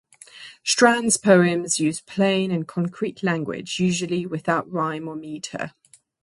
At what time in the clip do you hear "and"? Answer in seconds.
2.49-2.67